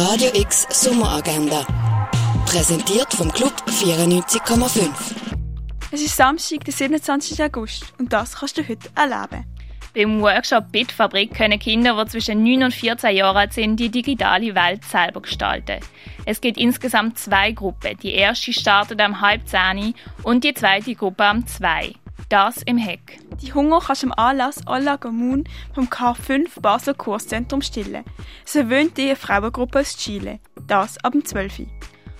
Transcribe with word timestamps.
Radio 0.00 0.30
X 0.32 0.64
Sommeragenda. 0.70 1.66
Präsentiert 2.46 3.12
vom 3.12 3.32
Club 3.32 3.52
94,5. 3.66 4.90
Es 5.90 6.00
ist 6.00 6.16
Samstag, 6.16 6.64
der 6.64 6.72
27. 6.72 7.42
August 7.42 7.92
und 7.98 8.12
das 8.12 8.36
kannst 8.36 8.56
du 8.56 8.68
heute 8.68 8.88
erleben. 8.94 9.44
Beim 9.96 10.22
Workshop 10.22 10.70
Bitfabrik 10.70 11.34
können 11.34 11.58
Kinder, 11.58 12.00
die 12.00 12.10
zwischen 12.12 12.44
9 12.44 12.62
und 12.62 12.74
14 12.74 13.16
Jahren 13.16 13.38
alt 13.38 13.52
sind, 13.52 13.80
die 13.80 13.88
digitale 13.88 14.54
Welt 14.54 14.84
selber 14.84 15.20
gestalten. 15.20 15.80
Es 16.24 16.40
gibt 16.40 16.58
insgesamt 16.58 17.18
zwei 17.18 17.50
Gruppen. 17.50 17.98
Die 18.00 18.14
erste 18.14 18.52
startet 18.52 19.00
am 19.00 19.20
halb 19.20 19.48
10 19.48 19.94
und 20.22 20.44
die 20.44 20.54
zweite 20.54 20.94
Gruppe 20.94 21.24
am 21.24 21.44
2. 21.44 21.92
Das 22.28 22.62
im 22.62 22.76
Heck. 22.76 23.20
Die 23.40 23.54
Hunger 23.54 23.80
kannst 23.80 24.02
du 24.02 24.08
im 24.08 24.12
Anlass 24.12 24.66
Alla 24.66 24.96
Gamun 24.96 25.44
vom 25.74 25.86
K5 25.86 26.60
Basel 26.60 26.94
Kurszentrum 26.94 27.62
stillen. 27.62 28.04
Es 28.44 28.54
erwöhnt 28.54 28.98
die 28.98 29.16
Frauengruppe 29.16 29.80
aus 29.80 29.96
Chile. 29.96 30.38
Das 30.66 31.02
ab 31.02 31.12
dem 31.12 31.24
12. 31.24 31.62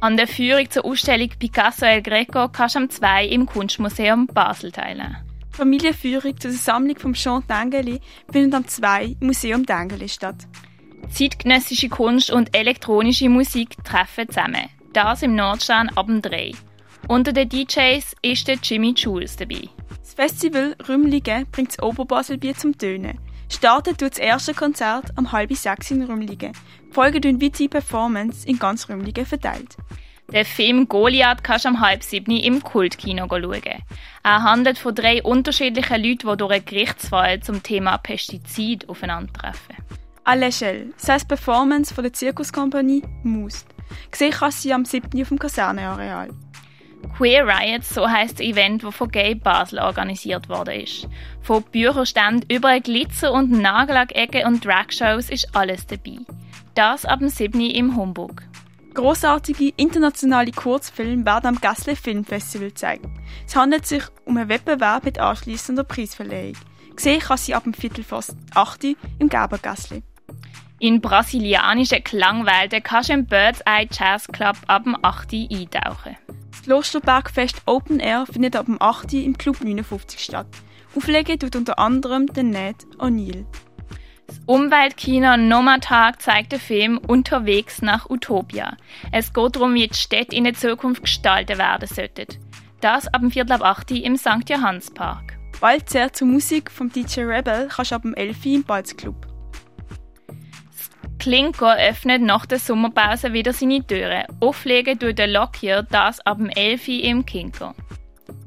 An 0.00 0.16
der 0.16 0.26
Führung 0.26 0.70
zur 0.70 0.86
Ausstellung 0.86 1.28
Picasso 1.38 1.84
El 1.84 2.00
Greco 2.00 2.48
kannst 2.48 2.76
du 2.76 2.78
am 2.78 2.88
2 2.88 3.26
im 3.26 3.44
Kunstmuseum 3.44 4.26
Basel 4.26 4.72
teilnehmen. 4.72 5.18
Die 5.52 5.56
Familienführung 5.56 6.40
zur 6.40 6.52
Sammlung 6.52 6.98
von 6.98 7.12
Jean 7.12 7.46
Dengeli 7.46 8.00
findet 8.32 8.54
am 8.54 8.66
2 8.66 9.16
im 9.20 9.26
Museum 9.26 9.66
Dengeli 9.66 10.08
statt. 10.08 10.46
Zeitgenössische 11.10 11.90
Kunst 11.90 12.30
und 12.30 12.56
elektronische 12.56 13.28
Musik 13.28 13.76
treffen 13.84 14.28
zusammen. 14.28 14.70
Das 14.94 15.22
im 15.22 15.34
Nordstern 15.34 15.90
ab 15.90 16.06
dem 16.06 16.22
3. 16.22 16.52
Unter 17.08 17.34
den 17.34 17.50
DJs 17.50 18.16
ist 18.22 18.48
der 18.48 18.56
Jimmy 18.62 18.94
Jules 18.96 19.36
dabei. 19.36 19.68
Das 20.10 20.32
Festival 20.32 20.74
Rümligen 20.88 21.46
bringt 21.52 21.68
das 21.68 21.78
Oberbaselbier 21.80 22.56
zum 22.56 22.76
Tönen. 22.76 23.20
Startet 23.48 23.98
tut 23.98 24.10
das 24.10 24.18
erste 24.18 24.54
Konzert 24.54 25.12
am 25.14 25.30
halb 25.30 25.54
sechs 25.54 25.92
in 25.92 26.02
Rümligen. 26.02 26.52
Folgen 26.90 27.22
tun 27.22 27.40
weitere 27.40 27.68
Performance 27.68 28.44
in 28.44 28.58
ganz 28.58 28.88
Rümligen 28.88 29.24
verteilt. 29.24 29.76
Der 30.32 30.44
Film 30.44 30.88
Goliath 30.88 31.44
kannst 31.44 31.64
du 31.64 31.68
am 31.68 31.80
halb 31.80 32.02
sieben 32.02 32.32
im 32.32 32.60
Kultkino 32.60 33.28
schauen. 33.28 33.62
Er 34.24 34.42
handelt 34.42 34.78
von 34.78 34.96
drei 34.96 35.22
unterschiedlichen 35.22 36.02
Leuten, 36.02 36.28
die 36.28 36.36
durch 36.36 36.54
einen 36.54 36.64
Gerichtsfall 36.64 37.38
zum 37.40 37.62
Thema 37.62 37.96
Pestizid 37.98 38.88
aufeinandertreffen. 38.88 39.76
À 40.24 40.36
l'échelle, 40.36 40.92
das 41.06 41.24
Performance 41.24 41.94
von 41.94 42.02
der 42.02 42.12
Zirkuskompanie 42.12 43.04
Must. 43.22 43.68
Gesehen 44.10 44.32
kannst 44.32 44.58
du 44.58 44.62
sie 44.62 44.74
am 44.74 44.84
7. 44.84 45.22
auf 45.22 45.28
dem 45.28 45.38
Kaserneareal. 45.38 46.30
Queer 47.16 47.46
Riot, 47.46 47.84
so 47.84 48.08
heisst 48.08 48.40
das 48.40 48.46
Event, 48.46 48.82
das 48.82 48.94
von 48.94 49.10
Gay 49.10 49.34
Basel 49.34 49.78
organisiert 49.78 50.48
worden 50.48 50.80
ist. 50.80 51.06
Von 51.42 51.62
Bücherständen 51.62 52.48
über 52.50 52.80
Glitzer- 52.80 53.32
und 53.32 53.50
Nagellack-Ecken 53.50 54.46
und 54.46 54.64
Dragshows 54.64 55.30
ist 55.30 55.54
alles 55.54 55.86
dabei. 55.86 56.18
Das 56.74 57.04
ab 57.04 57.18
dem 57.18 57.28
7. 57.28 57.60
im 57.60 57.96
Humbug. 57.96 58.42
Grossartige 58.94 59.72
internationale 59.76 60.50
Kurzfilme 60.50 61.24
werden 61.24 61.46
am 61.46 61.60
Gassle 61.60 61.94
Filmfestival 61.94 62.68
gezeigt. 62.68 63.06
Es 63.46 63.54
handelt 63.54 63.86
sich 63.86 64.02
um 64.24 64.36
einen 64.36 64.48
Wettbewerb 64.48 65.04
mit 65.04 65.18
anschliessender 65.18 65.84
Preisverleihung. 65.84 66.56
Gesehen 66.96 67.20
kann 67.20 67.38
sie 67.38 67.54
ab 67.54 67.64
dem 67.64 67.74
Viertel 67.74 68.04
fast 68.04 68.34
8 68.54 68.96
im 69.18 69.28
Gabergassle. 69.28 70.02
In 70.80 71.00
brasilianischen 71.00 72.02
Klangwelten 72.02 72.82
kannst 72.82 73.10
du 73.10 73.12
im 73.12 73.26
Bird's 73.26 73.60
Eye 73.66 73.86
Jazz 73.90 74.26
Club 74.28 74.56
ab 74.66 74.84
dem 74.84 74.96
8. 75.02 75.34
eintauchen. 75.34 76.16
Das 76.60 76.66
Klosterbergfest 76.66 77.62
Open 77.64 78.00
Air 78.00 78.26
findet 78.30 78.54
ab 78.54 78.66
dem 78.66 78.76
8. 78.82 79.14
im 79.14 79.38
Club 79.38 79.62
59 79.62 80.20
statt. 80.20 80.46
Auflegen 80.94 81.38
tut 81.38 81.56
unter 81.56 81.78
anderem 81.78 82.26
der 82.26 82.42
Ned 82.42 82.76
O'Neill. 82.98 83.46
Das 84.26 84.40
Umweltkino 84.44 85.38
Nomatag 85.38 86.20
zeigt 86.20 86.52
den 86.52 86.60
Film 86.60 86.98
Unterwegs 86.98 87.80
nach 87.80 88.10
Utopia. 88.10 88.76
Es 89.10 89.32
geht 89.32 89.56
darum, 89.56 89.72
wie 89.72 89.88
die 89.88 89.96
Städte 89.96 90.36
in 90.36 90.44
der 90.44 90.52
Zukunft 90.52 91.04
gestaltet 91.04 91.56
werden 91.56 91.88
sollten. 91.88 92.26
Das 92.82 93.08
ab 93.08 93.22
dem 93.22 93.30
Viertel 93.30 93.52
ab 93.52 93.62
8 93.62 93.92
im 93.92 94.18
St. 94.18 94.50
Johannspark. 94.50 95.38
Bald 95.62 95.88
sehr 95.88 96.12
zur 96.12 96.28
Musik 96.28 96.70
vom 96.70 96.92
DJ 96.92 97.22
Rebel 97.22 97.68
kannst 97.74 97.92
du 97.92 97.94
ab 97.94 98.02
dem 98.02 98.12
11 98.14 98.44
im 98.44 98.64
Balzclub. 98.64 99.26
Klinko 101.20 101.66
öffnet 101.66 102.22
nach 102.22 102.46
der 102.46 102.58
Sommerpause 102.58 103.34
wieder 103.34 103.52
seine 103.52 103.86
Türen. 103.86 104.24
Auflegen 104.40 104.98
durch 104.98 105.16
den 105.16 105.32
Lockyer 105.32 105.82
das 105.82 106.18
ab 106.20 106.38
dem 106.38 106.48
11 106.48 106.88
im 106.88 107.26
Kinko. 107.26 107.74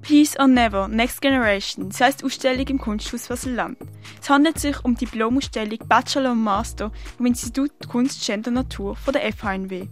Peace 0.00 0.40
or 0.40 0.48
Never, 0.48 0.88
Next 0.88 1.20
Generation, 1.20 1.90
das 1.90 2.00
heisst 2.00 2.24
Ausstellung 2.24 2.66
im 2.66 2.78
Kunsthaus 2.78 3.28
Basel-Land. 3.28 3.76
Es 4.22 4.30
handelt 4.30 4.58
sich 4.58 4.82
um 4.86 4.94
die 4.94 5.04
Diplomausstellung 5.04 5.80
Bachelor 5.86 6.32
und 6.32 6.42
Master 6.42 6.90
im 7.18 7.26
Institut 7.26 7.72
Kunst, 7.88 8.24
Gender 8.24 8.50
Natur 8.50 8.96
von 8.96 9.12
der 9.12 9.30
FHNW. 9.30 9.88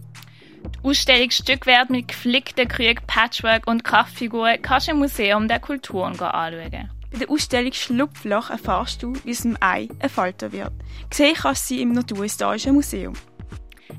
Die 0.63 0.89
Ausstellungsstückwert 0.89 1.91
mit 1.91 2.07
geflickten 2.07 2.67
Krügen, 2.67 3.05
Patchwork 3.05 3.67
und 3.67 3.83
Kraftfiguren 3.83 4.59
kannst 4.59 4.87
du 4.87 4.93
im 4.93 4.97
Museum 4.97 5.47
der 5.47 5.59
Kulturen 5.59 6.19
anschauen. 6.19 6.89
Bei 7.11 7.17
der 7.17 7.29
Ausstellung 7.29 7.73
Schlupfloch 7.73 8.49
erfährst 8.49 9.03
du, 9.03 9.13
wie 9.25 9.31
aus 9.31 9.41
dem 9.41 9.57
Ei 9.59 9.89
ein 9.99 10.09
Falter 10.09 10.51
wird. 10.51 10.71
Gesehen 11.09 11.35
kannst 11.35 11.69
du 11.69 11.75
sie 11.75 11.81
im 11.81 11.91
Naturhistorischen 11.91 12.73
Museum. 12.73 13.13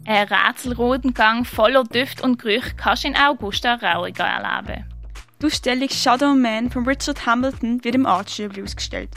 Ein 0.07 0.27
rätselroten 0.27 1.13
Gang 1.13 1.47
voller 1.47 1.85
Düfte 1.85 2.23
und 2.23 2.41
Gerüche 2.41 2.75
kannst 2.77 3.05
du 3.05 3.09
in 3.09 3.17
Augusta 3.17 3.75
Rauriger 3.75 4.25
erleben. 4.25 4.87
Die 5.41 5.47
Ausstellung 5.47 5.89
Shadow 5.91 6.35
Man 6.35 6.71
von 6.71 6.87
Richard 6.87 7.27
Hamilton 7.27 7.85
wird 7.85 7.95
im 7.95 8.07
Artstübli 8.07 8.63
ausgestellt. 8.63 9.11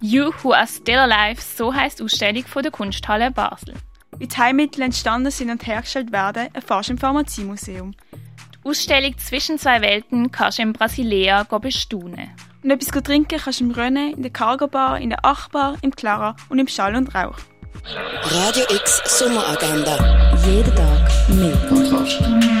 You 0.00 0.30
Who 0.42 0.52
Are 0.52 0.66
Still 0.66 0.98
Alive, 0.98 1.40
so 1.40 1.74
heisst 1.74 1.98
die 1.98 2.04
Ausstellung 2.04 2.44
von 2.44 2.62
der 2.62 2.70
Kunsthalle 2.70 3.30
Basel. 3.30 3.74
Wie 4.18 4.28
die 4.28 4.36
Heilmittel 4.36 4.82
entstanden 4.82 5.30
sind 5.32 5.50
und 5.50 5.66
hergestellt 5.66 6.12
werden, 6.12 6.54
erfährst 6.54 6.88
du 6.88 6.92
im 6.92 6.98
Pharmaziemuseum. 6.98 7.94
Die 8.62 8.68
Ausstellung 8.68 9.18
Zwischen 9.18 9.58
zwei 9.58 9.80
Welten 9.80 10.30
kannst 10.30 10.58
du 10.58 10.62
in 10.62 10.72
Brasilia 10.72 11.42
bestaunen. 11.42 12.30
Und 12.64 12.70
etwas 12.70 13.02
trinken 13.02 13.38
kannst 13.38 13.60
du 13.60 13.64
im 13.64 13.70
Rennen, 13.72 14.14
in 14.14 14.22
der 14.22 14.30
Cargo 14.30 14.66
Bar, 14.66 14.98
in 14.98 15.10
der 15.10 15.22
Achbar, 15.22 15.76
im 15.82 15.94
Clara 15.94 16.34
und 16.48 16.58
im 16.58 16.66
Schall 16.66 16.96
und 16.96 17.14
Rauch. 17.14 17.36
Radio 18.24 18.64
X 18.70 19.02
Sommeragenda. 19.18 20.34
Jeden 20.46 20.74
Tag 20.74 21.28
mehr. 21.28 21.54
Kontrast. 21.68 22.53